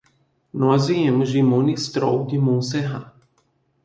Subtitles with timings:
[0.51, 3.13] Nós viemos de Monistrol de Montserrat.